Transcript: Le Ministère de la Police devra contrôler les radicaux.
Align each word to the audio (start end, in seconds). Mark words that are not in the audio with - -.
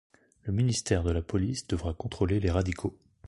Le 0.41 0.51
Ministère 0.51 1.03
de 1.03 1.11
la 1.11 1.21
Police 1.21 1.67
devra 1.67 1.93
contrôler 1.93 2.39
les 2.39 2.49
radicaux. 2.49 2.97